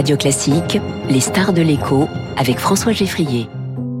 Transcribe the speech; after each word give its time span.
Radio 0.00 0.16
Classique, 0.16 0.80
les 1.10 1.20
stars 1.20 1.52
de 1.52 1.60
l'écho 1.60 2.08
avec 2.38 2.58
François 2.58 2.92
Geffrier. 2.92 3.50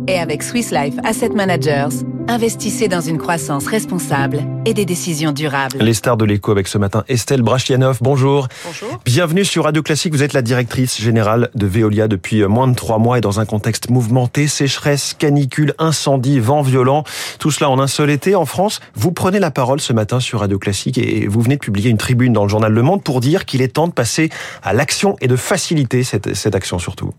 Et 0.08 0.18
avec 0.18 0.42
Swiss 0.42 0.70
Life 0.70 0.94
Asset 1.04 1.28
Managers, 1.28 1.94
investissez 2.30 2.86
dans 2.86 3.00
une 3.00 3.18
croissance 3.18 3.66
responsable 3.66 4.44
et 4.64 4.72
des 4.72 4.84
décisions 4.84 5.32
durables. 5.32 5.78
Les 5.80 5.94
stars 5.94 6.16
de 6.16 6.24
l'écho 6.24 6.52
avec 6.52 6.68
ce 6.68 6.78
matin 6.78 7.02
Estelle 7.08 7.42
Brachianov. 7.42 7.98
Bonjour. 8.00 8.46
Bonjour. 8.64 9.00
Bienvenue 9.04 9.44
sur 9.44 9.64
Radio 9.64 9.82
Classique. 9.82 10.12
Vous 10.12 10.22
êtes 10.22 10.32
la 10.32 10.42
directrice 10.42 11.00
générale 11.00 11.50
de 11.56 11.66
Veolia 11.66 12.06
depuis 12.06 12.44
moins 12.44 12.68
de 12.68 12.76
trois 12.76 12.98
mois 12.98 13.18
et 13.18 13.20
dans 13.20 13.40
un 13.40 13.46
contexte 13.46 13.90
mouvementé, 13.90 14.46
sécheresse, 14.46 15.14
canicule, 15.18 15.74
incendie, 15.78 16.38
vent 16.38 16.62
violent. 16.62 17.02
Tout 17.40 17.50
cela 17.50 17.68
en 17.68 17.80
un 17.80 17.88
seul 17.88 18.10
été 18.10 18.36
en 18.36 18.46
France. 18.46 18.80
Vous 18.94 19.10
prenez 19.10 19.40
la 19.40 19.50
parole 19.50 19.80
ce 19.80 19.92
matin 19.92 20.20
sur 20.20 20.40
Radio 20.40 20.58
Classique 20.58 20.98
et 20.98 21.26
vous 21.26 21.40
venez 21.40 21.56
de 21.56 21.60
publier 21.60 21.90
une 21.90 21.98
tribune 21.98 22.32
dans 22.32 22.44
le 22.44 22.48
journal 22.48 22.72
Le 22.72 22.82
Monde 22.82 23.02
pour 23.02 23.20
dire 23.20 23.44
qu'il 23.44 23.60
est 23.60 23.74
temps 23.74 23.88
de 23.88 23.92
passer 23.92 24.30
à 24.62 24.72
l'action 24.72 25.16
et 25.20 25.26
de 25.26 25.36
faciliter 25.36 26.04
cette, 26.04 26.36
cette 26.36 26.54
action 26.54 26.78
surtout. 26.78 27.12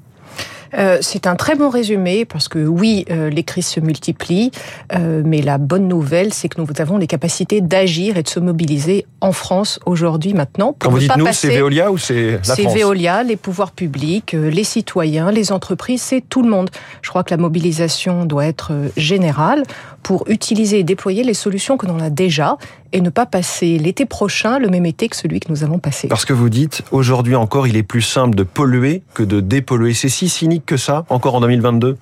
Euh, 0.77 0.97
c'est 1.01 1.27
un 1.27 1.35
très 1.35 1.55
bon 1.55 1.69
résumé 1.69 2.25
parce 2.25 2.47
que 2.47 2.59
oui, 2.59 3.05
euh, 3.09 3.29
les 3.29 3.43
crises 3.43 3.67
se 3.67 3.79
multiplient, 3.79 4.51
euh, 4.93 5.21
mais 5.25 5.41
la 5.41 5.57
bonne 5.57 5.87
nouvelle, 5.87 6.33
c'est 6.33 6.49
que 6.49 6.61
nous 6.61 6.67
avons 6.79 6.97
les 6.97 7.07
capacités 7.07 7.61
d'agir 7.61 8.17
et 8.17 8.23
de 8.23 8.27
se 8.27 8.39
mobiliser 8.39 9.05
en 9.19 9.31
France 9.31 9.79
aujourd'hui, 9.85 10.33
maintenant. 10.33 10.75
Quand 10.79 10.89
vous 10.89 10.99
dites 10.99 11.15
nous, 11.17 11.27
c'est 11.31 11.57
Veolia 11.57 11.91
ou 11.91 11.97
c'est 11.97 12.31
la 12.31 12.43
France 12.43 12.55
C'est 12.55 12.65
Veolia, 12.67 13.23
les 13.23 13.35
pouvoirs 13.35 13.71
publics, 13.71 14.33
les 14.33 14.63
citoyens, 14.63 15.31
les 15.31 15.51
entreprises, 15.51 16.01
c'est 16.01 16.21
tout 16.21 16.41
le 16.41 16.49
monde. 16.49 16.69
Je 17.01 17.09
crois 17.09 17.23
que 17.23 17.31
la 17.31 17.37
mobilisation 17.37 18.25
doit 18.25 18.45
être 18.45 18.71
générale 18.97 19.63
pour 20.03 20.23
utiliser 20.27 20.79
et 20.79 20.83
déployer 20.83 21.23
les 21.23 21.33
solutions 21.33 21.77
que 21.77 21.85
l'on 21.85 21.99
a 21.99 22.09
déjà 22.09 22.57
et 22.93 23.01
ne 23.01 23.09
pas 23.09 23.25
passer 23.25 23.77
l'été 23.77 24.05
prochain 24.05 24.59
le 24.59 24.69
même 24.69 24.85
été 24.85 25.07
que 25.07 25.15
celui 25.15 25.39
que 25.39 25.49
nous 25.49 25.63
avons 25.63 25.79
passé. 25.79 26.07
Parce 26.07 26.25
que 26.25 26.33
vous 26.33 26.49
dites, 26.49 26.83
aujourd'hui 26.91 27.35
encore, 27.35 27.67
il 27.67 27.77
est 27.77 27.83
plus 27.83 28.01
simple 28.01 28.35
de 28.35 28.43
polluer 28.43 29.03
que 29.13 29.23
de 29.23 29.39
dépolluer. 29.39 29.93
C'est 29.93 30.09
si 30.09 30.29
cynique 30.29 30.65
que 30.65 30.77
ça, 30.77 31.05
encore 31.09 31.35
en 31.35 31.41
2022 31.41 31.97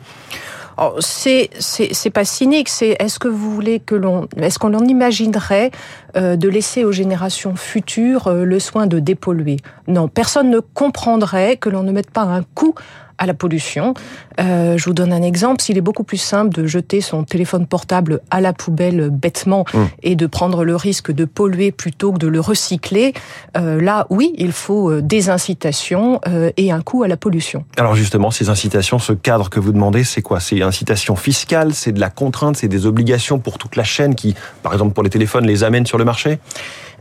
c'est 0.99 1.49
c'est 1.59 2.09
pas 2.09 2.25
cynique, 2.25 2.69
c'est 2.69 2.95
est-ce 2.99 3.19
que 3.19 3.27
vous 3.27 3.51
voulez 3.51 3.79
que 3.79 3.95
l'on 3.95 4.27
est-ce 4.37 4.59
qu'on 4.59 4.73
en 4.73 4.85
imaginerait 4.85 5.71
euh, 6.15 6.35
de 6.35 6.47
laisser 6.47 6.83
aux 6.83 6.91
générations 6.91 7.55
futures 7.55 8.27
euh, 8.27 8.45
le 8.45 8.59
soin 8.59 8.87
de 8.87 8.99
dépolluer? 8.99 9.57
Non, 9.87 10.07
personne 10.07 10.49
ne 10.49 10.59
comprendrait 10.59 11.57
que 11.57 11.69
l'on 11.69 11.83
ne 11.83 11.91
mette 11.91 12.11
pas 12.11 12.23
un 12.23 12.43
coup 12.43 12.75
à 13.19 13.25
la 13.25 13.35
pollution. 13.35 13.93
Euh, 14.39 14.77
je 14.77 14.85
vous 14.85 14.93
donne 14.93 15.13
un 15.13 15.21
exemple. 15.21 15.61
S'il 15.61 15.77
est 15.77 15.81
beaucoup 15.81 16.03
plus 16.03 16.17
simple 16.17 16.55
de 16.55 16.65
jeter 16.65 17.01
son 17.01 17.23
téléphone 17.23 17.67
portable 17.67 18.21
à 18.31 18.41
la 18.41 18.53
poubelle 18.53 19.09
bêtement 19.11 19.65
mmh. 19.71 19.77
et 20.03 20.15
de 20.15 20.25
prendre 20.25 20.63
le 20.63 20.75
risque 20.75 21.11
de 21.11 21.25
polluer 21.25 21.71
plutôt 21.71 22.13
que 22.13 22.17
de 22.17 22.27
le 22.27 22.39
recycler, 22.39 23.13
euh, 23.57 23.79
là, 23.79 24.07
oui, 24.09 24.33
il 24.37 24.51
faut 24.51 24.89
euh, 24.89 25.01
des 25.01 25.29
incitations 25.29 26.21
euh, 26.27 26.51
et 26.57 26.71
un 26.71 26.81
coût 26.81 27.03
à 27.03 27.07
la 27.07 27.17
pollution. 27.17 27.65
Alors 27.77 27.95
justement, 27.95 28.31
ces 28.31 28.49
incitations, 28.49 28.99
ce 28.99 29.13
cadre 29.13 29.49
que 29.49 29.59
vous 29.59 29.73
demandez, 29.73 30.03
c'est 30.03 30.21
quoi? 30.21 30.39
C'est 30.39 30.61
incitation 30.61 31.15
fiscale, 31.15 31.73
c'est 31.73 31.91
de 31.91 31.99
la 31.99 32.09
contrainte, 32.09 32.55
c'est 32.55 32.67
des 32.67 32.85
obligations 32.85 33.39
pour 33.39 33.57
toute 33.57 33.75
la 33.75 33.83
chaîne 33.83 34.15
qui, 34.15 34.35
par 34.63 34.73
exemple 34.73 34.93
pour 34.93 35.03
les 35.03 35.09
téléphones, 35.09 35.45
les 35.45 35.63
amène 35.63 35.85
sur 35.85 35.97
le 35.97 36.05
marché? 36.05 36.39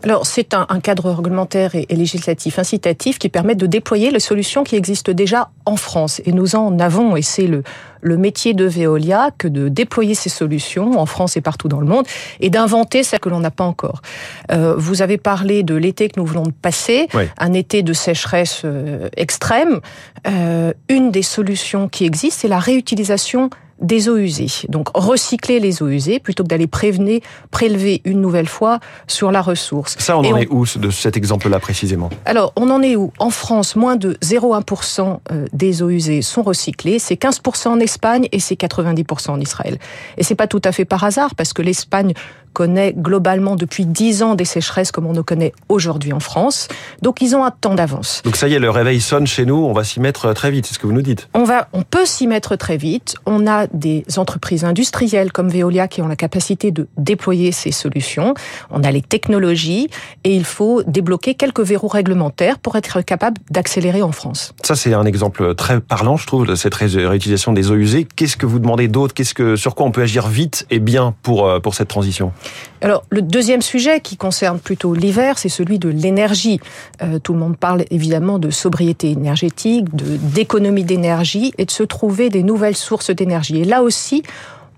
Alors, 0.04 0.26
c'est 0.26 0.54
un, 0.54 0.66
un, 0.68 0.80
cadre 0.80 1.10
réglementaire 1.10 1.74
et, 1.74 1.86
et, 1.88 1.96
législatif 1.96 2.58
incitatif 2.58 3.18
qui 3.18 3.28
permet 3.28 3.54
de 3.54 3.66
déployer 3.66 4.10
les 4.10 4.20
solutions 4.20 4.64
qui 4.64 4.76
existent 4.76 5.12
déjà 5.12 5.50
en 5.66 5.76
France. 5.76 6.20
Et 6.24 6.32
nous 6.32 6.56
en 6.56 6.78
avons, 6.78 7.16
et 7.16 7.22
c'est 7.22 7.46
le, 7.46 7.62
le 8.00 8.16
métier 8.16 8.54
de 8.54 8.64
Veolia 8.64 9.30
que 9.36 9.48
de 9.48 9.68
déployer 9.68 10.14
ces 10.14 10.28
solutions 10.28 10.98
en 10.98 11.06
France 11.06 11.36
et 11.36 11.40
partout 11.40 11.68
dans 11.68 11.80
le 11.80 11.86
monde 11.86 12.06
et 12.40 12.50
d'inventer 12.50 13.02
celles 13.02 13.20
que 13.20 13.28
l'on 13.28 13.40
n'a 13.40 13.50
pas 13.50 13.64
encore. 13.64 14.02
Euh, 14.50 14.74
vous 14.76 15.02
avez 15.02 15.18
parlé 15.18 15.62
de 15.62 15.74
l'été 15.74 16.08
que 16.08 16.20
nous 16.20 16.26
venons 16.26 16.44
de 16.44 16.52
passer, 16.52 17.08
oui. 17.14 17.24
un 17.38 17.52
été 17.52 17.82
de 17.82 17.92
sécheresse 17.92 18.62
euh, 18.64 19.08
extrême. 19.16 19.80
Euh, 20.26 20.72
une 20.88 21.10
des 21.10 21.22
solutions 21.22 21.88
qui 21.88 22.04
existent, 22.04 22.38
c'est 22.40 22.48
la 22.48 22.58
réutilisation 22.58 23.50
des 23.80 24.08
eaux 24.08 24.16
usées. 24.16 24.50
Donc 24.68 24.88
recycler 24.94 25.60
les 25.60 25.82
eaux 25.82 25.88
usées 25.88 26.18
plutôt 26.18 26.42
que 26.42 26.48
d'aller 26.48 26.66
prévenir, 26.66 27.20
prélever 27.50 28.00
une 28.04 28.20
nouvelle 28.20 28.48
fois 28.48 28.80
sur 29.06 29.30
la 29.30 29.42
ressource. 29.42 29.96
Ça, 29.98 30.18
on 30.18 30.22
Et 30.22 30.32
en 30.32 30.36
on... 30.36 30.38
est 30.38 30.48
où 30.50 30.64
de 30.76 30.90
cet 30.90 31.16
exemple-là 31.16 31.58
précisément? 31.60 32.10
Alors, 32.24 32.52
on 32.56 32.70
en 32.70 32.82
est 32.82 32.96
où? 32.96 33.12
En 33.18 33.30
France, 33.30 33.76
moins 33.76 33.96
de 33.96 34.14
0,1% 34.14 35.18
euh, 35.30 35.46
des 35.52 35.82
eaux 35.82 35.90
usées 35.90 36.22
sont 36.22 36.42
recyclées. 36.42 36.98
C'est 36.98 37.20
15% 37.20 37.68
en 37.68 37.80
Espagne 37.80 38.28
et 38.32 38.40
c'est 38.40 38.58
90% 38.58 39.30
en 39.30 39.40
Israël. 39.40 39.78
Et 40.16 40.24
c'est 40.24 40.34
pas 40.34 40.46
tout 40.46 40.62
à 40.64 40.72
fait 40.72 40.84
par 40.84 41.04
hasard 41.04 41.34
parce 41.34 41.52
que 41.52 41.62
l'Espagne 41.62 42.14
connaît 42.52 42.92
globalement 42.92 43.56
depuis 43.56 43.86
10 43.86 44.22
ans 44.22 44.34
des 44.34 44.44
sécheresses 44.44 44.92
comme 44.92 45.06
on 45.06 45.12
ne 45.12 45.22
connaît 45.22 45.52
aujourd'hui 45.68 46.12
en 46.12 46.20
France. 46.20 46.68
Donc 47.02 47.22
ils 47.22 47.36
ont 47.36 47.44
un 47.44 47.50
temps 47.50 47.74
d'avance. 47.74 48.22
Donc 48.24 48.36
ça 48.36 48.48
y 48.48 48.54
est, 48.54 48.58
le 48.58 48.70
réveil 48.70 49.00
sonne 49.00 49.26
chez 49.26 49.46
nous, 49.46 49.56
on 49.56 49.72
va 49.72 49.84
s'y 49.84 50.00
mettre 50.00 50.32
très 50.32 50.50
vite, 50.50 50.66
c'est 50.66 50.74
ce 50.74 50.78
que 50.78 50.86
vous 50.86 50.92
nous 50.92 51.02
dites. 51.02 51.28
On 51.34 51.44
va 51.44 51.68
on 51.72 51.82
peut 51.82 52.06
s'y 52.06 52.26
mettre 52.26 52.56
très 52.56 52.76
vite. 52.76 53.16
On 53.26 53.46
a 53.46 53.66
des 53.68 54.04
entreprises 54.16 54.64
industrielles 54.64 55.32
comme 55.32 55.48
Veolia 55.48 55.88
qui 55.88 56.02
ont 56.02 56.08
la 56.08 56.16
capacité 56.16 56.70
de 56.70 56.88
déployer 56.96 57.52
ces 57.52 57.72
solutions. 57.72 58.34
On 58.70 58.82
a 58.82 58.90
les 58.90 59.02
technologies 59.02 59.88
et 60.24 60.34
il 60.34 60.44
faut 60.44 60.82
débloquer 60.82 61.34
quelques 61.34 61.60
verrous 61.60 61.88
réglementaires 61.88 62.58
pour 62.58 62.76
être 62.76 63.00
capable 63.02 63.38
d'accélérer 63.50 64.02
en 64.02 64.12
France. 64.12 64.54
Ça 64.62 64.74
c'est 64.74 64.94
un 64.94 65.04
exemple 65.04 65.54
très 65.54 65.80
parlant, 65.80 66.16
je 66.16 66.26
trouve, 66.26 66.46
de 66.46 66.54
cette 66.54 66.74
réutilisation 66.74 67.52
des 67.52 67.70
eaux 67.70 67.76
usées. 67.76 68.06
Qu'est-ce 68.16 68.36
que 68.36 68.46
vous 68.46 68.58
demandez 68.58 68.88
d'autre? 68.88 69.14
Qu'est-ce 69.14 69.34
que 69.34 69.56
sur 69.56 69.74
quoi 69.74 69.86
on 69.86 69.90
peut 69.90 70.02
agir 70.02 70.28
vite 70.28 70.66
et 70.70 70.78
bien 70.78 71.14
pour 71.22 71.46
euh, 71.46 71.60
pour 71.60 71.74
cette 71.74 71.88
transition? 71.88 72.32
Alors, 72.80 73.02
le 73.10 73.22
deuxième 73.22 73.62
sujet 73.62 74.00
qui 74.00 74.16
concerne 74.16 74.60
plutôt 74.60 74.94
l'hiver, 74.94 75.38
c'est 75.38 75.48
celui 75.48 75.78
de 75.78 75.88
l'énergie. 75.88 76.60
Euh, 77.02 77.18
tout 77.18 77.32
le 77.32 77.40
monde 77.40 77.56
parle 77.56 77.84
évidemment 77.90 78.38
de 78.38 78.50
sobriété 78.50 79.10
énergétique, 79.10 79.86
d'économie 79.94 80.84
d'énergie 80.84 81.52
et 81.58 81.64
de 81.64 81.70
se 81.70 81.82
trouver 81.82 82.30
des 82.30 82.44
nouvelles 82.44 82.76
sources 82.76 83.10
d'énergie. 83.10 83.60
Et 83.60 83.64
là 83.64 83.82
aussi, 83.82 84.22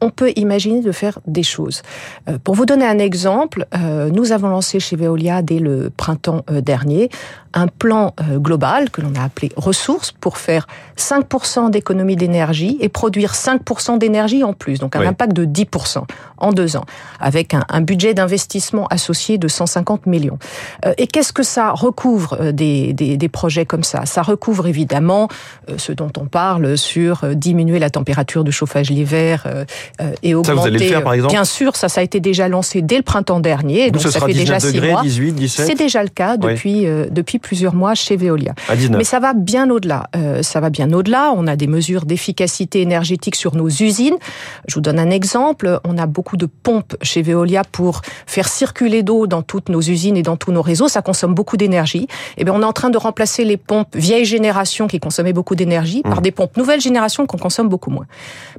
on 0.01 0.11
peut 0.11 0.33
imaginer 0.37 0.81
de 0.81 0.93
faire 0.93 1.19
des 1.27 1.43
choses. 1.43 1.83
Euh, 2.29 2.39
pour 2.43 2.55
vous 2.55 2.67
donner 2.67 2.87
un 2.87 2.99
exemple, 2.99 3.67
euh, 3.75 4.11
nous 4.11 4.33
avons 4.33 4.49
lancé 4.49 4.81
chez 4.81 4.97
Veolia 4.97 5.43
dès 5.43 5.59
le 5.59 5.91
printemps 5.91 6.45
euh, 6.51 6.61
dernier 6.61 7.11
un 7.55 7.67
plan 7.67 8.15
euh, 8.21 8.39
global 8.39 8.91
que 8.91 9.01
l'on 9.01 9.15
a 9.15 9.25
appelé 9.25 9.51
ressources 9.57 10.13
pour 10.13 10.39
faire 10.39 10.67
5% 10.97 11.71
d'économie 11.71 12.17
d'énergie 12.17 12.77
et 12.81 12.89
produire 12.89 13.33
5% 13.33 13.99
d'énergie 13.99 14.45
en 14.45 14.53
plus, 14.53 14.79
donc 14.79 14.97
un 14.97 15.01
oui. 15.01 15.07
impact 15.07 15.33
de 15.33 15.45
10% 15.45 16.05
en 16.39 16.53
deux 16.53 16.77
ans, 16.77 16.85
avec 17.19 17.55
un, 17.55 17.65
un 17.69 17.81
budget 17.81 18.15
d'investissement 18.15 18.87
associé 18.87 19.39
de 19.39 19.49
150 19.49 20.07
millions. 20.07 20.39
Euh, 20.87 20.95
et 20.97 21.07
qu'est-ce 21.07 21.33
que 21.33 21.43
ça 21.43 21.73
recouvre 21.73 22.37
euh, 22.41 22.53
des, 22.53 22.93
des, 22.93 23.17
des, 23.17 23.29
projets 23.29 23.67
comme 23.67 23.85
ça? 23.85 24.07
Ça 24.07 24.23
recouvre 24.23 24.67
évidemment 24.67 25.29
ce 25.77 25.93
dont 25.93 26.13
on 26.19 26.27
parle 26.27 26.77
sur 26.77 27.25
diminuer 27.35 27.79
la 27.79 27.91
température 27.91 28.45
de 28.45 28.51
chauffage 28.51 28.91
l'hiver 28.91 29.47
et 30.23 30.35
augmenter. 30.35 30.49
Ça, 30.49 30.55
vous 30.55 30.67
allez 30.67 30.79
le 30.79 30.85
faire, 30.85 31.03
par 31.03 31.15
exemple 31.15 31.33
Bien 31.33 31.45
sûr, 31.45 31.77
ça, 31.77 31.89
ça 31.89 32.01
a 32.01 32.05
été 32.05 32.21
déjà 32.21 32.49
lancé 32.49 32.83
dès 32.83 32.97
le 32.97 33.03
printemps 33.03 33.41
dernier, 33.41 33.91
donc, 33.91 34.03
donc 34.03 34.13
ça 34.13 34.21
fait 34.21 34.33
déjà 34.33 34.61
six 34.61 34.81
mois. 34.81 35.03
18, 35.03 35.33
17 35.33 35.67
C'est 35.67 35.75
déjà 35.75 36.03
le 36.03 36.09
cas 36.09 36.37
depuis 36.37 36.89
oui. 36.89 37.07
depuis 37.11 37.39
plusieurs 37.39 37.75
mois 37.75 37.95
chez 37.95 38.17
Veolia. 38.17 38.55
Mais 38.91 39.05
ça 39.05 39.21
va 39.21 39.35
bien 39.35 39.71
au-delà. 39.71 40.09
Euh, 40.17 40.43
ça 40.43 40.61
va 40.61 40.71
bien 40.71 40.93
au-delà. 40.93 41.33
On 41.35 41.47
a 41.47 41.57
des 41.57 41.67
mesures 41.67 42.05
d'efficacité 42.05 42.81
énergétique 42.81 43.37
sur 43.37 43.55
nos 43.55 43.69
usines. 43.69 44.17
Je 44.67 44.75
vous 44.75 44.81
donne 44.81 44.99
un 44.99 45.11
exemple. 45.11 45.81
On 45.85 45.99
a 45.99 46.07
beaucoup 46.07 46.37
de 46.37 46.47
pompes 46.47 46.97
chez 47.03 47.23
Veolia 47.23 47.63
pour 47.65 48.03
faire 48.27 48.49
circuler 48.49 49.03
d'eau 49.03 49.27
dans 49.27 49.43
toutes 49.43 49.69
nos 49.69 49.81
usines 49.81 50.17
et 50.17 50.23
dans 50.23 50.37
tous 50.37 50.53
nos 50.53 50.63
réseaux. 50.63 50.89
Ça 50.89 51.03
consomme 51.03 51.35
beaucoup 51.35 51.57
d'énergie. 51.57 52.07
Et 52.37 52.39
eh 52.39 52.45
bien, 52.45 52.55
on 52.55 52.63
est 52.63 52.67
en 52.67 52.73
train 52.73 52.91
de 52.91 52.99
remplacer 52.99 53.45
les 53.45 53.57
pompes 53.57 53.95
vieille 53.95 54.25
génération 54.25 54.87
qui 54.87 55.01
consommaient 55.01 55.33
beaucoup 55.33 55.55
d'énergie 55.55 56.03
mmh. 56.05 56.09
par 56.09 56.21
des 56.21 56.31
pompes 56.31 56.57
nouvelle 56.57 56.81
génération 56.81 57.27
qu'on 57.27 57.39
consomme 57.39 57.69
beaucoup 57.69 57.91
moins. 57.91 58.07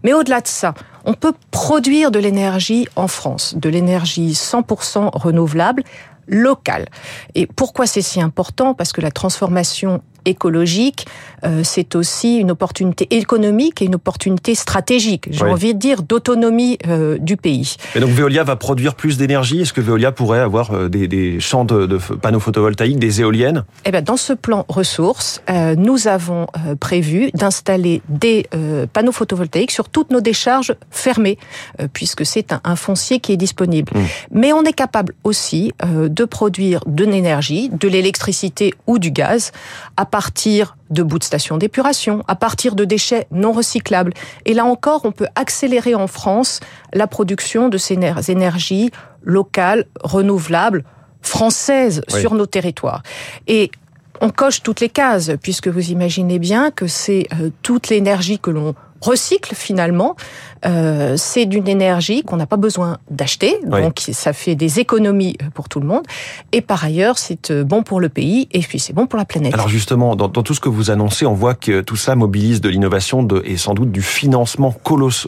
Mais 0.04 0.14
au-delà 0.14 0.42
de 0.42 0.48
ça, 0.48 0.74
on 1.06 1.14
peut 1.14 1.34
produire 1.52 2.12
de 2.12 2.20
l'énergie 2.20 2.88
en 2.96 3.08
France, 3.08 3.56
de 3.56 3.70
l'énergie 3.70 4.32
100% 4.32 5.10
renouvelable 5.14 5.84
locale. 6.28 6.88
Et 7.36 7.46
pourquoi 7.48 7.88
c'est 7.88 8.02
si 8.02 8.22
important? 8.22 8.74
Parce 8.74 8.94
que 8.94 9.02
la 9.02 9.12
transformation 9.12 10.02
écologique, 10.26 11.06
euh, 11.44 11.62
c'est 11.64 11.96
aussi 11.96 12.38
une 12.38 12.52
opportunité 12.52 13.08
économique 13.12 13.82
et 13.82 13.86
une 13.86 13.96
opportunité 13.96 14.56
stratégique, 14.56 15.28
j'ai 15.32 15.44
oui. 15.44 15.52
envie 15.52 15.74
de 15.74 15.80
dire, 15.80 16.04
d'autonomie 16.04 16.78
euh, 16.88 17.18
du 17.18 17.38
pays. 17.38 17.76
Et 17.96 18.00
donc 18.00 18.10
Veolia 18.10 18.44
va 18.44 18.56
produire 18.56 18.96
plus 18.96 19.18
d'énergie 19.18 19.62
Est-ce 19.62 19.74
que 19.74 19.82
Veolia 19.82 20.12
pourrait 20.12 20.40
avoir 20.40 20.72
euh, 20.72 20.90
des, 20.90 21.08
des 21.08 21.40
champs 21.40 21.66
de, 21.66 21.86
de, 21.86 21.98
panneaux 21.98 22.40
photovoltaïques, 22.40 23.00
des 23.00 23.22
éoliennes? 23.22 23.64
Eh 23.86 23.92
bien, 23.92 24.02
dans 24.02 24.18
ce 24.18 24.34
plan 24.34 24.66
ressources, 24.68 25.42
euh, 25.50 25.76
nous 25.76 26.08
avons 26.08 26.48
prévu 26.80 27.32
d'installer 27.34 28.02
des 28.10 28.48
panneaux 28.94 29.12
photovoltaïques 29.12 29.72
sur 29.72 29.90
toutes 29.90 30.12
nos 30.12 30.22
décharges 30.22 30.76
fermées, 30.90 31.38
puisque 31.94 32.26
c'est 32.26 32.54
un, 32.54 32.62
un, 32.64 32.76
foncier 32.76 33.20
qui 33.20 33.32
est 33.32 33.38
disponible. 33.38 33.92
Mmh. 33.96 34.00
Mais 34.32 34.54
on 34.54 34.64
est 34.64 34.74
capable 34.74 35.14
aussi 35.24 35.72
de 35.84 36.26
produire 36.26 36.82
de 36.86 37.06
l'énergie, 37.06 37.70
de 37.70 37.88
l'électricité 37.88 38.74
ou 38.88 39.00
du 39.00 39.12
gaz 39.12 39.52
à 39.98 40.06
partir 40.12 40.76
de 40.90 41.02
bouts 41.02 41.20
de 41.20 41.24
stations 41.24 41.58
d'épuration, 41.58 42.24
à 42.28 42.36
partir 42.36 42.76
de 42.76 42.86
déchets 42.86 43.28
non 43.32 43.54
recyclables. 43.54 44.14
Et 44.46 44.54
là 44.54 44.66
encore, 44.66 45.02
on 45.06 45.12
peut 45.12 45.28
accélérer 45.36 45.96
en 45.96 46.08
France 46.08 46.60
la 46.94 47.08
production 47.08 47.70
de 47.70 47.78
ces 47.78 47.98
énergies 48.28 48.92
locales, 49.24 49.86
renouvelables, 50.04 50.84
françaises 51.22 52.02
oui. 52.12 52.20
sur 52.20 52.34
nos 52.36 52.46
territoires. 52.46 53.04
Et 53.48 53.72
on 54.20 54.30
coche 54.30 54.62
toutes 54.62 54.82
les 54.82 54.90
cases, 54.90 55.32
puisque 55.42 55.68
vous 55.68 55.90
imaginez 55.90 56.38
bien 56.38 56.70
que 56.70 56.88
c'est 56.88 57.28
toute 57.64 57.90
l'énergie 57.90 58.38
que 58.38 58.52
l'on 58.52 58.76
recycle 59.02 59.56
finalement. 59.56 60.16
Euh, 60.66 61.16
c'est 61.18 61.46
d'une 61.46 61.68
énergie 61.68 62.22
qu'on 62.22 62.38
n'a 62.38 62.46
pas 62.46 62.58
besoin 62.58 63.00
d'acheter, 63.10 63.58
donc 63.66 64.00
ça 64.12 64.32
fait 64.32 64.54
des 64.54 64.80
économies 64.80 65.36
euh, 65.42 65.46
pour 65.54 65.70
tout 65.70 65.80
le 65.80 65.88
monde. 65.88 66.04
Et 66.52 66.62
par 66.62 66.84
ailleurs, 66.84 67.18
c'est 67.18 67.50
euh, 67.50 67.64
bon 67.64 67.82
pour 67.82 68.00
le 68.00 68.10
pays 68.10 68.48
et 68.52 68.60
puis 68.60 68.80
c'est 68.80 68.94
bon 68.94 69.08
pour 69.08 69.18
la 69.18 69.26
planète. 69.26 69.54
Alors 69.54 69.70
justement, 69.70 70.16
dans, 70.16 70.30
tout 70.30 70.54
ce 70.54 70.60
que 70.60 70.70
vous 70.70 70.92
annoncez, 70.92 71.26
on 71.26 71.34
voit 71.34 71.56
que 71.56 71.82
tout 71.82 71.96
ça 71.96 72.16
mobilise 72.16 72.62
de 72.62 72.70
l'innovation 72.70 73.28
et 73.44 73.58
sans 73.58 73.74
doute 73.74 73.92
du 73.92 74.04
financement 74.04 74.72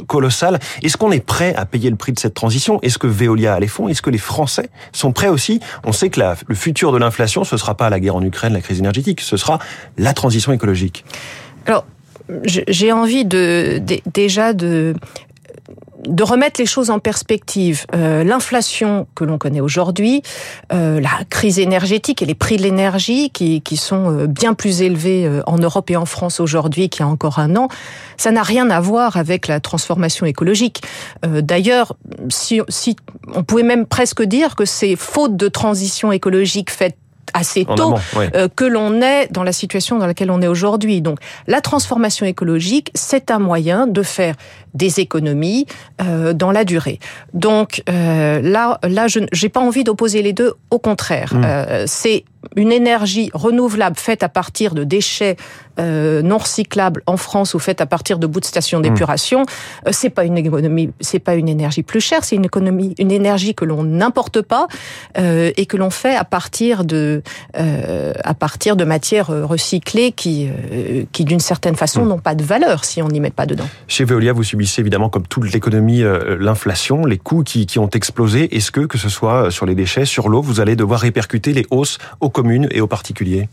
colossal. 0.08 0.60
Est-ce 0.84 0.98
qu'on 0.98 1.12
est 1.12 1.26
prêt 1.26 1.56
à 1.56 1.66
payer 1.66 1.90
le 1.90 1.96
prix 1.96 2.14
de 2.14 2.20
cette 2.20 2.36
transition? 2.36 2.80
Est-ce 2.82 3.00
que 3.00 3.08
Veolia 3.08 3.56
a 3.56 3.60
les 3.60 3.68
fonds? 3.68 3.88
Est-ce 3.88 4.02
que 4.02 4.12
les 4.12 4.20
Français 4.20 4.70
sont 4.92 5.14
prêts 5.14 5.30
aussi? 5.30 5.60
On 5.84 5.94
sait 5.94 6.10
que 6.10 6.22
le 6.48 6.56
futur 6.56 6.92
de 6.92 6.98
l'inflation, 6.98 7.44
ce 7.44 7.58
sera 7.58 7.76
pas 7.76 7.90
la 7.90 8.00
guerre 8.00 8.16
en 8.16 8.24
Ukraine, 8.24 8.54
la 8.54 8.62
crise 8.62 8.80
énergétique, 8.80 9.22
ce 9.22 9.38
sera 9.38 9.58
la 9.98 10.14
transition 10.14 10.52
écologique. 10.52 11.06
Alors, 11.66 11.86
j'ai 12.46 12.92
envie 12.92 13.26
de, 13.26 13.82
déjà 14.06 14.54
de 14.54 14.94
de 16.08 16.24
remettre 16.24 16.60
les 16.60 16.66
choses 16.66 16.90
en 16.90 17.00
perspective. 17.00 17.86
Euh, 17.96 18.24
L'inflation 18.24 19.08
que 19.16 19.24
l'on 19.24 19.38
connaît 19.38 19.62
aujourd'hui, 19.62 20.22
euh, 20.72 21.00
la 21.00 21.24
crise 21.30 21.60
énergétique 21.60 22.22
et 22.22 22.26
les 22.26 22.36
prix 22.36 22.58
de 22.58 22.64
l'énergie 22.64 23.30
qui, 23.30 23.62
qui 23.62 23.78
sont 23.78 24.12
euh, 24.12 24.28
bien 24.28 24.54
plus 24.54 24.82
élevés 24.82 25.30
en 25.48 25.58
Europe 25.58 25.90
et 25.92 25.96
en 25.96 26.06
France 26.06 26.40
aujourd'hui 26.40 26.90
qu'il 26.90 27.06
y 27.06 27.08
a 27.08 27.10
encore 27.10 27.40
un 27.40 27.56
an, 27.56 27.68
ça 28.18 28.32
n'a 28.32 28.44
rien 28.44 28.70
à 28.70 28.80
voir 28.80 29.18
avec 29.18 29.48
la 29.48 29.60
transformation 29.60 30.26
écologique. 30.26 30.82
D'ailleurs, 31.24 31.96
si, 32.30 32.62
si 32.70 32.96
on 33.34 33.44
pouvait 33.44 33.64
même 33.64 33.86
presque 33.86 34.24
dire 34.24 34.56
que 34.56 34.66
c'est 34.66 34.96
faute 34.96 35.36
de 35.36 35.48
transition 35.48 36.12
écologique 36.12 36.70
faite 36.70 36.98
assez 37.34 37.66
tôt 37.66 37.96
euh, 38.16 38.48
que 38.54 38.66
l'on 38.66 39.02
est 39.02 39.32
dans 39.32 39.44
la 39.44 39.54
situation 39.54 39.98
dans 39.98 40.08
laquelle 40.08 40.32
on 40.32 40.42
est 40.42 40.48
aujourd'hui. 40.48 41.02
Donc 41.02 41.20
la 41.48 41.62
transformation 41.62 42.26
écologique, 42.26 42.92
c'est 42.94 43.32
un 43.32 43.40
moyen 43.40 43.88
de 43.88 44.04
faire 44.04 44.36
des 44.74 45.00
économies 45.00 45.66
euh, 46.02 46.34
dans 46.34 46.52
la 46.52 46.66
durée. 46.66 47.00
Donc 47.34 47.84
euh, 47.90 48.42
là, 48.42 48.80
là, 48.84 49.08
je 49.08 49.20
n'ai 49.20 49.50
pas 49.50 49.60
envie 49.60 49.84
d'opposer 49.84 50.22
les 50.22 50.34
deux. 50.34 50.54
Au 50.70 50.80
contraire, 50.80 51.34
mmh. 51.34 51.44
euh, 51.46 51.84
c'est 51.88 52.26
une 52.56 52.72
énergie 52.72 53.30
renouvelable 53.34 53.98
faite 53.98 54.24
à 54.24 54.30
partir 54.30 54.74
de 54.74 54.84
déchets 54.84 55.38
euh, 55.80 56.22
non 56.22 56.38
recyclables 56.38 57.02
en 57.08 57.18
France 57.18 57.54
ou 57.54 57.60
faite 57.60 57.82
à 57.82 57.86
partir 57.86 58.20
de 58.20 58.28
bouts 58.28 58.40
de 58.40 58.46
stations 58.46 58.80
mmh. 58.80 58.84
d'épuration, 58.84 59.46
euh, 59.88 59.90
c'est 59.92 60.10
pas 60.10 60.24
une 60.24 60.38
économie, 60.38 60.92
c'est 61.00 61.20
pas 61.20 61.36
une 61.36 61.50
énergie 61.50 61.82
plus 61.82 62.02
chère, 62.02 62.24
c'est 62.24 62.36
une 62.36 62.46
économie, 62.46 62.94
une 63.00 63.12
énergie 63.12 63.56
que 63.56 63.66
l'on 63.66 63.84
n'importe 63.84 64.42
pas 64.42 64.68
euh, 65.18 65.52
et 65.58 65.66
que 65.66 65.78
l'on 65.78 65.90
fait 65.90 66.16
à 66.16 66.26
partir 66.26 66.86
de 66.86 67.24
euh, 67.58 68.14
à 68.24 68.34
partir 68.34 68.76
de 68.76 68.84
matières 68.84 69.28
recyclées 69.28 70.12
qui 70.12 70.48
euh, 70.48 71.06
qui 71.12 71.26
d'une 71.26 71.40
certaine 71.40 71.76
façon 71.76 72.06
mmh. 72.06 72.08
n'ont 72.08 72.20
pas 72.20 72.36
de 72.36 72.44
valeur 72.44 72.86
si 72.86 73.02
on 73.02 73.08
n'y 73.08 73.20
met 73.20 73.32
pas 73.32 73.46
dedans. 73.46 73.68
Chez 73.88 74.04
Veolia, 74.04 74.34
vous 74.34 74.44
subissez 74.44 74.63
évidemment 74.80 75.10
comme 75.10 75.28
toute 75.28 75.52
l'économie 75.52 76.04
euh, 76.04 76.38
l'inflation, 76.40 77.06
les 77.06 77.18
coûts 77.18 77.44
qui, 77.44 77.66
qui 77.66 77.80
ont 77.80 77.90
explosé. 77.90 78.56
Est-ce 78.56 78.72
que 78.72 78.82
que 78.82 78.98
ce 78.98 79.10
soit 79.10 79.52
sur 79.52 79.66
les 79.66 79.76
déchets, 79.76 80.06
sur 80.06 80.30
l'eau, 80.30 80.42
vous 80.42 80.60
allez 80.60 80.76
devoir 80.76 81.00
répercuter 81.02 81.54
les 81.54 81.66
hausses 81.70 81.98
aux 82.20 82.30
communes 82.30 82.68
et 82.72 82.82
aux 82.82 82.88
particuliers? 82.88 83.50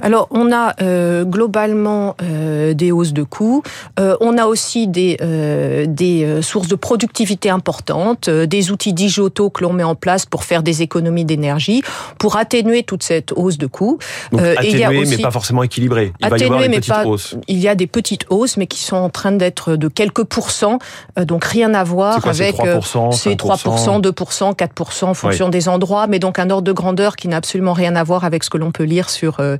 Alors, 0.00 0.28
on 0.30 0.52
a 0.52 0.74
euh, 0.80 1.24
globalement 1.24 2.16
euh, 2.22 2.74
des 2.74 2.92
hausses 2.92 3.12
de 3.12 3.22
coûts. 3.22 3.62
Euh, 3.98 4.16
on 4.20 4.38
a 4.38 4.46
aussi 4.46 4.86
des, 4.86 5.16
euh, 5.20 5.86
des 5.88 6.24
euh, 6.24 6.42
sources 6.42 6.68
de 6.68 6.74
productivité 6.74 7.50
importantes, 7.50 8.28
euh, 8.28 8.46
des 8.46 8.70
outils 8.70 8.92
digitaux 8.92 9.50
que 9.50 9.62
l'on 9.62 9.72
met 9.72 9.84
en 9.84 9.94
place 9.94 10.26
pour 10.26 10.44
faire 10.44 10.62
des 10.62 10.82
économies 10.82 11.24
d'énergie, 11.24 11.82
pour 12.18 12.36
atténuer 12.36 12.82
toute 12.82 13.02
cette 13.02 13.32
hausse 13.32 13.58
de 13.58 13.66
coûts. 13.66 13.98
Donc, 14.32 14.40
atténuer, 14.40 14.70
il 14.70 14.78
y 14.78 14.84
a 14.84 14.90
aussi, 14.90 15.16
mais 15.16 15.22
pas 15.22 15.30
forcément 15.30 15.62
équilibré. 15.62 16.12
Il 16.20 16.26
atténuer, 16.26 16.38
va 16.38 16.44
y 16.44 16.46
avoir 16.46 16.62
une 16.64 16.72
petite 16.72 16.92
pas, 16.92 17.06
hausse. 17.06 17.36
Il 17.48 17.58
y 17.58 17.68
a 17.68 17.74
des 17.74 17.86
petites 17.86 18.26
hausses, 18.30 18.56
mais 18.56 18.66
qui 18.66 18.80
sont 18.80 18.96
en 18.96 19.10
train 19.10 19.32
d'être 19.32 19.76
de 19.76 19.88
quelques 19.88 20.24
pourcents, 20.24 20.78
donc 21.16 21.44
rien 21.44 21.74
à 21.74 21.84
voir 21.84 22.20
quoi, 22.22 22.30
avec 22.30 22.56
ces 22.56 23.34
3%, 23.34 24.00
2%, 24.00 24.56
4% 24.56 25.04
en 25.04 25.14
fonction 25.14 25.46
oui. 25.46 25.50
des 25.50 25.68
endroits, 25.68 26.06
mais 26.06 26.18
donc 26.18 26.38
un 26.38 26.50
ordre 26.50 26.62
de 26.62 26.72
grandeur 26.72 27.16
qui 27.16 27.28
n'a 27.28 27.36
absolument 27.36 27.72
rien 27.72 27.96
à 27.96 28.04
voir 28.04 28.24
avec 28.24 28.44
ce 28.44 28.50
que 28.50 28.58
l'on 28.58 28.70
peut 28.70 28.84
lire 28.84 29.10
sur 29.10 29.40
euh, 29.40 29.56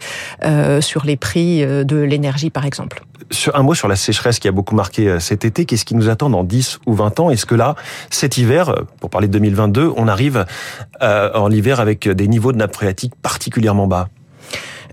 sur 0.80 1.04
les 1.04 1.16
prix 1.16 1.64
euh, 1.64 1.84
de 1.84 1.96
l'énergie, 1.96 2.50
par 2.50 2.64
exemple. 2.64 3.02
Sur 3.30 3.56
un 3.56 3.62
mot 3.62 3.74
sur 3.74 3.88
la 3.88 3.96
sécheresse 3.96 4.38
qui 4.38 4.48
a 4.48 4.52
beaucoup 4.52 4.74
marqué 4.74 5.08
euh, 5.08 5.20
cet 5.20 5.44
été, 5.44 5.64
qu'est-ce 5.64 5.84
qui 5.84 5.94
nous 5.94 6.08
attend 6.08 6.30
dans 6.30 6.44
10 6.44 6.80
ou 6.86 6.94
20 6.94 7.20
ans? 7.20 7.30
Est-ce 7.30 7.46
que 7.46 7.54
là, 7.54 7.74
cet 8.10 8.38
hiver, 8.38 8.74
pour 9.00 9.10
parler 9.10 9.28
de 9.28 9.32
2022, 9.32 9.92
on 9.96 10.08
arrive 10.08 10.46
euh, 11.02 11.30
en 11.34 11.50
hiver 11.50 11.80
avec 11.80 12.08
des 12.08 12.28
niveaux 12.28 12.52
de 12.52 12.58
nappe 12.58 12.74
phréatique 12.74 13.12
particulièrement 13.20 13.86
bas? 13.86 14.08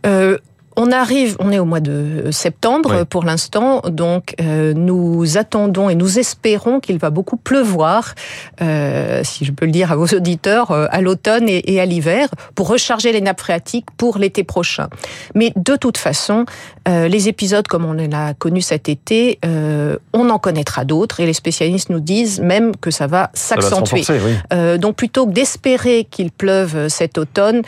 Euh, 0.05 0.37
on 0.77 0.91
arrive, 0.91 1.35
on 1.39 1.51
est 1.51 1.59
au 1.59 1.65
mois 1.65 1.79
de 1.79 2.29
septembre 2.31 2.95
oui. 2.99 3.05
pour 3.09 3.23
l'instant, 3.23 3.81
donc 3.87 4.35
euh, 4.41 4.73
nous 4.73 5.37
attendons 5.37 5.89
et 5.89 5.95
nous 5.95 6.19
espérons 6.19 6.79
qu'il 6.79 6.97
va 6.97 7.09
beaucoup 7.09 7.37
pleuvoir, 7.37 8.13
euh, 8.61 9.21
si 9.23 9.45
je 9.45 9.51
peux 9.51 9.65
le 9.65 9.71
dire 9.71 9.91
à 9.91 9.95
vos 9.95 10.07
auditeurs, 10.07 10.71
euh, 10.71 10.87
à 10.91 11.01
l'automne 11.01 11.47
et, 11.47 11.73
et, 11.73 11.79
à 11.79 11.85
l'hiver, 11.85 12.27
pour 12.55 12.67
recharger 12.67 13.11
les 13.11 13.21
nappes 13.21 13.39
phréatiques 13.39 13.87
pour 13.97 14.17
l'été 14.17 14.43
prochain. 14.43 14.89
Mais 15.33 15.53
de 15.55 15.75
toute 15.75 15.97
façon, 15.97 16.45
euh, 16.87 17.07
les 17.07 17.29
épisodes 17.29 17.67
comme 17.67 17.85
on 17.85 17.93
l'a 17.93 18.33
connu 18.33 18.61
cet 18.61 18.89
été, 18.89 19.39
euh, 19.45 19.97
on 20.13 20.29
en 20.29 20.39
connaîtra 20.39 20.83
d'autres 20.83 21.19
et 21.19 21.25
les 21.25 21.33
spécialistes 21.33 21.89
nous 21.89 21.99
disent 21.99 22.41
même 22.41 22.75
que 22.75 22.91
ça 22.91 23.07
va 23.07 23.31
s'accentuer. 23.33 24.03
Oui. 24.09 24.79
donc 24.79 24.95
plutôt 24.95 25.25
que 25.25 25.31
d'espérer 25.31 26.07
qu'il 26.09 26.31
pleuve 26.31 26.87
cet 26.87 27.17
automne, 27.17 27.61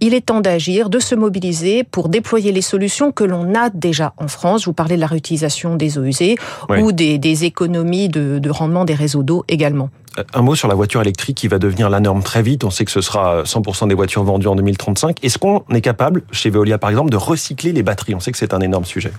il 0.00 0.14
est 0.14 0.26
temps 0.26 0.40
d'agir, 0.40 0.88
de 0.88 0.98
se 0.98 1.14
mobiliser 1.14 1.84
pour 1.84 2.08
déployer 2.08 2.39
les 2.40 2.62
solutions 2.62 3.12
que 3.12 3.24
l'on 3.24 3.54
a 3.54 3.70
déjà 3.70 4.14
en 4.16 4.28
France. 4.28 4.62
Je 4.62 4.66
vous 4.66 4.72
parlais 4.72 4.96
de 4.96 5.00
la 5.00 5.06
réutilisation 5.06 5.76
des 5.76 5.98
eaux 5.98 6.04
usées 6.04 6.36
ou 6.68 6.92
des, 6.92 7.18
des 7.18 7.44
économies 7.44 8.08
de, 8.08 8.38
de 8.38 8.50
rendement 8.50 8.84
des 8.84 8.94
réseaux 8.94 9.22
d'eau 9.22 9.44
également. 9.48 9.90
Euh, 10.18 10.24
un 10.34 10.42
mot 10.42 10.54
sur 10.54 10.68
la 10.68 10.74
voiture 10.74 11.00
électrique 11.00 11.36
qui 11.36 11.48
va 11.48 11.58
devenir 11.58 11.88
la 11.88 12.00
norme 12.00 12.22
très 12.22 12.42
vite. 12.42 12.64
On 12.64 12.70
sait 12.70 12.84
que 12.84 12.90
ce 12.90 13.00
sera 13.00 13.42
100% 13.42 13.88
des 13.88 13.94
voitures 13.94 14.24
vendues 14.24 14.48
en 14.48 14.56
2035. 14.56 15.22
Est-ce 15.22 15.38
qu'on 15.38 15.62
est 15.72 15.80
capable, 15.80 16.22
chez 16.32 16.50
Veolia 16.50 16.78
par 16.78 16.90
exemple, 16.90 17.10
de 17.10 17.16
recycler 17.16 17.72
les 17.72 17.82
batteries? 17.82 18.14
On 18.14 18.20
sait 18.20 18.32
que 18.32 18.38
c'est 18.38 18.54
un 18.54 18.60
énorme 18.60 18.84
sujet. 18.84 19.12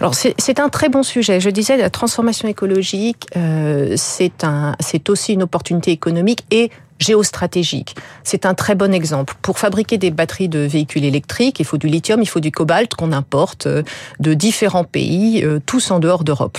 Alors 0.00 0.14
c'est 0.14 0.60
un 0.60 0.68
très 0.68 0.88
bon 0.88 1.02
sujet. 1.02 1.40
Je 1.40 1.50
disais, 1.50 1.76
la 1.76 1.90
transformation 1.90 2.48
écologique, 2.48 3.26
euh, 3.36 3.94
c'est 3.96 4.44
un, 4.44 4.74
aussi 5.08 5.34
une 5.34 5.42
opportunité 5.42 5.90
économique 5.90 6.44
et 6.50 6.70
géostratégique. 6.98 7.94
C'est 8.24 8.46
un 8.46 8.54
très 8.54 8.74
bon 8.74 8.92
exemple. 8.92 9.34
Pour 9.42 9.58
fabriquer 9.58 9.98
des 9.98 10.10
batteries 10.10 10.48
de 10.48 10.60
véhicules 10.60 11.04
électriques, 11.04 11.60
il 11.60 11.66
faut 11.66 11.76
du 11.76 11.88
lithium, 11.88 12.22
il 12.22 12.26
faut 12.26 12.40
du 12.40 12.50
cobalt 12.50 12.94
qu'on 12.94 13.12
importe 13.12 13.66
euh, 13.66 13.82
de 14.20 14.34
différents 14.34 14.84
pays, 14.84 15.44
euh, 15.44 15.60
tous 15.64 15.90
en 15.90 15.98
dehors 15.98 16.24
d'Europe. 16.24 16.58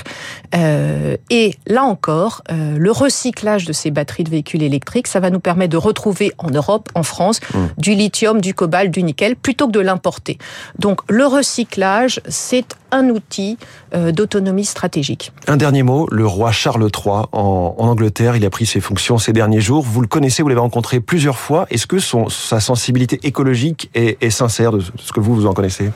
Euh, 0.56 1.18
et 1.30 1.56
là 1.66 1.84
encore, 1.84 2.44
le 2.50 2.92
recyclage 2.92 3.66
de 3.66 3.74
ces 3.74 3.92
batteries 3.92 4.24
de 4.24 4.30
véhicules 4.30 4.64
électriques, 4.64 5.08
ça 5.08 5.20
va 5.20 5.30
nous 5.30 5.40
permettre 5.40 5.72
de 5.72 5.78
retrouver 5.78 6.32
en 6.38 6.50
Europe, 6.50 6.90
en 6.96 7.04
France, 7.04 7.40
mmh. 7.54 7.58
du 7.78 7.94
lithium, 7.94 8.42
du 8.42 8.54
cobalt, 8.54 8.92
du 8.92 9.04
nickel, 9.04 9.36
plutôt 9.36 9.68
que 9.68 9.72
de 9.72 9.80
l'importer. 9.80 10.38
Donc 10.80 11.02
le 11.10 11.26
recyclage, 11.26 12.22
c'est 12.28 12.76
un 12.92 13.10
outil 13.10 13.58
d'autonomie 13.94 14.66
stratégique. 14.66 15.32
Un 15.48 15.58
dernier 15.58 15.84
mot, 15.84 16.08
le 16.12 16.26
roi 16.26 16.52
Charles 16.52 16.84
III 16.84 17.26
en, 17.32 17.76
Angleterre, 17.78 18.36
il 18.36 18.46
a 18.46 18.50
pris 18.50 18.66
ses 18.66 18.80
fonctions 18.80 19.18
ces 19.18 19.34
derniers 19.34 19.62
jours. 19.62 19.84
Vous 19.84 20.02
le 20.02 20.08
connaissez 20.08 20.44
vous 20.44 20.50
l'avez 20.50 20.62
rencontré 20.62 21.00
plusieurs 21.00 21.38
fois. 21.38 21.66
Est-ce 21.70 21.88
que 21.88 21.98
sa 22.00 22.60
sensibilité 22.60 23.20
écologique 23.24 23.90
est, 23.94 24.22
est 24.24 24.30
sincère 24.30 24.72
de 24.72 24.82
ce 24.82 25.12
que 25.12 25.20
vous, 25.20 25.36
vous 25.36 25.46
en 25.46 25.54
connaissez? 25.54 25.92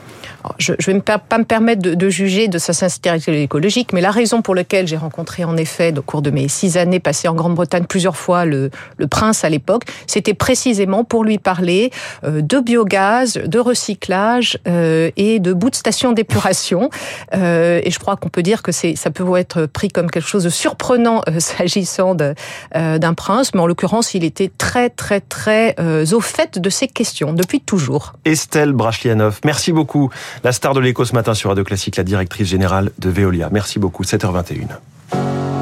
Je 0.58 0.72
ne 0.72 0.94
vais 0.94 1.00
pas 1.00 1.38
me 1.38 1.44
permettre 1.44 1.82
de, 1.82 1.94
de, 1.94 2.08
juger 2.08 2.48
de 2.48 2.58
sa 2.58 2.72
sincérité 2.72 3.42
écologique, 3.42 3.92
mais 3.92 4.00
la 4.00 4.10
raison 4.10 4.42
pour 4.42 4.54
laquelle 4.54 4.86
j'ai 4.86 4.96
rencontré 4.96 5.44
en 5.44 5.56
effet, 5.56 5.96
au 5.96 6.02
cours 6.02 6.22
de 6.22 6.30
mes 6.30 6.48
six 6.48 6.76
années 6.76 7.00
passées 7.00 7.28
en 7.28 7.34
Grande-Bretagne 7.34 7.84
plusieurs 7.84 8.16
fois, 8.16 8.44
le, 8.44 8.70
le 8.96 9.06
prince 9.06 9.44
à 9.44 9.48
l'époque, 9.48 9.84
c'était 10.06 10.34
précisément 10.34 11.04
pour 11.04 11.24
lui 11.24 11.38
parler 11.38 11.90
euh, 12.24 12.40
de 12.42 12.60
biogaz, 12.60 13.34
de 13.34 13.58
recyclage 13.58 14.58
euh, 14.66 15.10
et 15.16 15.40
de 15.40 15.52
bout 15.52 15.70
de 15.70 15.76
station 15.76 16.12
d'épuration. 16.12 16.90
Euh, 17.34 17.80
et 17.84 17.90
je 17.90 17.98
crois 17.98 18.16
qu'on 18.16 18.28
peut 18.28 18.42
dire 18.42 18.62
que 18.62 18.72
ça 18.72 19.10
peut 19.10 19.36
être 19.36 19.66
pris 19.66 19.88
comme 19.88 20.10
quelque 20.10 20.28
chose 20.28 20.44
de 20.44 20.50
surprenant 20.50 21.22
euh, 21.28 21.38
s'agissant 21.40 22.16
euh, 22.20 22.98
d'un 22.98 23.14
prince, 23.14 23.54
mais 23.54 23.60
en 23.60 23.66
l'occurrence, 23.66 24.14
il 24.14 24.24
était 24.24 24.50
très, 24.56 24.90
très, 24.90 25.20
très 25.20 25.74
euh, 25.78 26.04
au 26.12 26.20
fait 26.20 26.58
de 26.58 26.70
ces 26.70 26.88
questions 26.88 27.32
depuis 27.32 27.60
toujours. 27.60 28.14
Estelle 28.24 28.72
Brachlianoff, 28.72 29.40
merci 29.44 29.72
beaucoup. 29.72 30.10
La 30.44 30.52
star 30.52 30.74
de 30.74 30.80
l'écho 30.80 31.04
ce 31.04 31.14
matin 31.14 31.34
sur 31.34 31.50
Radio 31.50 31.64
Classique, 31.64 31.96
la 31.96 32.04
directrice 32.04 32.48
générale 32.48 32.90
de 32.98 33.10
Veolia. 33.10 33.48
Merci 33.52 33.78
beaucoup, 33.78 34.02
7h21. 34.02 34.66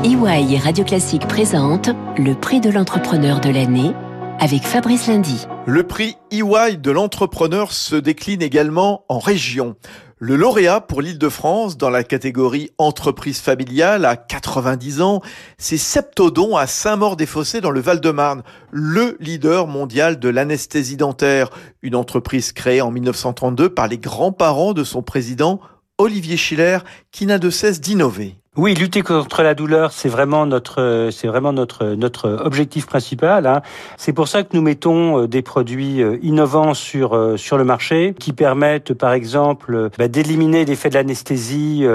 EY 0.04 0.54
et 0.54 0.58
Radio 0.58 0.84
Classique 0.84 1.26
présente 1.28 1.90
le 2.16 2.34
prix 2.34 2.60
de 2.60 2.70
l'entrepreneur 2.70 3.40
de 3.40 3.50
l'année 3.50 3.92
avec 4.38 4.62
Fabrice 4.62 5.06
Lundy. 5.08 5.46
Le 5.66 5.82
prix 5.82 6.16
EY 6.30 6.78
de 6.78 6.90
l'entrepreneur 6.90 7.72
se 7.72 7.96
décline 7.96 8.40
également 8.40 9.04
en 9.08 9.18
région. 9.18 9.76
Le 10.22 10.36
lauréat 10.36 10.82
pour 10.82 11.00
l'Île-de-France 11.00 11.78
dans 11.78 11.88
la 11.88 12.04
catégorie 12.04 12.68
entreprise 12.76 13.40
familiale 13.40 14.04
à 14.04 14.16
90 14.16 15.00
ans, 15.00 15.22
c'est 15.56 15.78
Septodon 15.78 16.58
à 16.58 16.66
Saint-Maur-des-Fossés 16.66 17.62
dans 17.62 17.70
le 17.70 17.80
Val-de-Marne, 17.80 18.42
le 18.70 19.16
leader 19.18 19.66
mondial 19.66 20.20
de 20.20 20.28
l'anesthésie 20.28 20.98
dentaire, 20.98 21.48
une 21.80 21.94
entreprise 21.94 22.52
créée 22.52 22.82
en 22.82 22.90
1932 22.90 23.70
par 23.70 23.88
les 23.88 23.96
grands-parents 23.96 24.74
de 24.74 24.84
son 24.84 25.00
président 25.00 25.58
Olivier 25.96 26.36
Schiller 26.36 26.80
qui 27.12 27.24
n'a 27.24 27.38
de 27.38 27.48
cesse 27.48 27.80
d'innover. 27.80 28.39
Oui, 28.56 28.74
lutter 28.74 29.02
contre 29.02 29.44
la 29.44 29.54
douleur, 29.54 29.92
c'est 29.92 30.08
vraiment 30.08 30.44
notre, 30.44 31.10
c'est 31.12 31.28
vraiment 31.28 31.52
notre 31.52 31.94
notre 31.94 32.28
objectif 32.44 32.84
principal. 32.84 33.46
Hein. 33.46 33.62
C'est 33.96 34.12
pour 34.12 34.26
ça 34.26 34.42
que 34.42 34.56
nous 34.56 34.60
mettons 34.60 35.20
euh, 35.20 35.28
des 35.28 35.40
produits 35.40 36.02
euh, 36.02 36.18
innovants 36.20 36.74
sur 36.74 37.14
euh, 37.14 37.36
sur 37.36 37.58
le 37.58 37.62
marché, 37.62 38.12
qui 38.18 38.32
permettent, 38.32 38.92
par 38.92 39.12
exemple, 39.12 39.90
bah, 39.96 40.08
d'éliminer 40.08 40.64
l'effet 40.64 40.88
de 40.88 40.94
l'anesthésie 40.94 41.86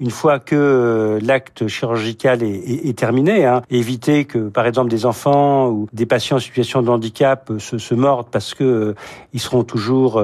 une 0.00 0.10
fois 0.10 0.38
que 0.38 1.18
l'acte 1.22 1.66
chirurgical 1.66 2.42
est, 2.42 2.86
est, 2.86 2.98
terminé. 2.98 3.46
Hein. 3.46 3.62
Éviter 3.70 4.26
que, 4.26 4.50
par 4.50 4.66
exemple, 4.66 4.90
des 4.90 5.06
enfants 5.06 5.68
ou 5.68 5.88
des 5.94 6.04
patients 6.04 6.36
en 6.36 6.40
situation 6.40 6.82
de 6.82 6.90
handicap 6.90 7.50
se, 7.58 7.78
se 7.78 7.94
mordent 7.94 8.28
parce 8.30 8.52
que 8.52 8.94
ils 9.32 9.40
seront 9.40 9.64
toujours 9.64 10.22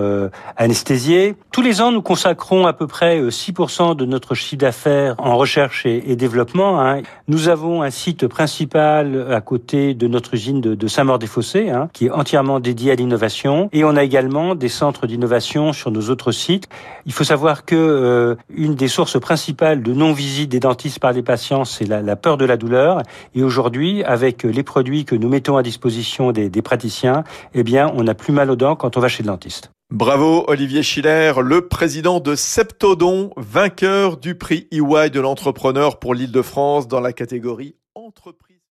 anesthésiés. 0.58 1.34
Tous 1.50 1.62
les 1.62 1.80
ans, 1.80 1.92
nous 1.92 2.02
consacrons 2.02 2.66
à 2.66 2.74
peu 2.74 2.86
près 2.86 3.22
6% 3.22 3.96
de 3.96 4.04
notre 4.04 4.34
chiffre 4.34 4.60
d'affaires 4.60 5.14
en 5.16 5.38
recherche 5.38 5.77
et, 5.86 6.16
développement. 6.16 6.80
Hein. 6.80 7.02
Nous 7.28 7.48
avons 7.48 7.82
un 7.82 7.90
site 7.90 8.26
principal 8.26 9.32
à 9.32 9.40
côté 9.40 9.94
de 9.94 10.08
notre 10.08 10.34
usine 10.34 10.60
de, 10.60 10.88
Saint-Maur-des-Fossés, 10.88 11.70
hein, 11.70 11.88
qui 11.92 12.06
est 12.06 12.10
entièrement 12.10 12.60
dédié 12.60 12.92
à 12.92 12.94
l'innovation. 12.94 13.68
Et 13.72 13.84
on 13.84 13.96
a 13.96 14.02
également 14.02 14.54
des 14.54 14.68
centres 14.68 15.06
d'innovation 15.06 15.72
sur 15.72 15.90
nos 15.90 16.08
autres 16.10 16.32
sites. 16.32 16.68
Il 17.06 17.12
faut 17.12 17.24
savoir 17.24 17.64
que 17.64 17.76
euh, 17.76 18.34
une 18.48 18.74
des 18.74 18.88
sources 18.88 19.20
principales 19.20 19.82
de 19.82 19.92
non-visite 19.92 20.50
des 20.50 20.60
dentistes 20.60 20.98
par 20.98 21.12
les 21.12 21.22
patients, 21.22 21.64
c'est 21.64 21.86
la, 21.86 22.16
peur 22.16 22.36
de 22.36 22.44
la 22.44 22.56
douleur. 22.56 23.02
Et 23.34 23.42
aujourd'hui, 23.42 24.02
avec 24.04 24.42
les 24.42 24.62
produits 24.62 25.04
que 25.04 25.14
nous 25.14 25.28
mettons 25.28 25.56
à 25.56 25.62
disposition 25.62 26.32
des, 26.32 26.48
des 26.48 26.62
praticiens, 26.62 27.24
eh 27.54 27.62
bien, 27.62 27.92
on 27.94 28.04
n'a 28.04 28.14
plus 28.14 28.32
mal 28.32 28.50
aux 28.50 28.56
dents 28.56 28.76
quand 28.76 28.96
on 28.96 29.00
va 29.00 29.08
chez 29.08 29.22
le 29.22 29.28
dentiste. 29.28 29.70
Bravo 29.90 30.44
Olivier 30.48 30.82
Schiller, 30.82 31.32
le 31.42 31.66
président 31.66 32.20
de 32.20 32.34
Septodon, 32.34 33.30
vainqueur 33.38 34.18
du 34.18 34.34
prix 34.34 34.68
EY 34.70 35.08
de 35.08 35.18
l'entrepreneur 35.18 35.98
pour 35.98 36.14
l'Île-de-France 36.14 36.88
dans 36.88 37.00
la 37.00 37.14
catégorie 37.14 37.74
entreprise. 37.94 38.47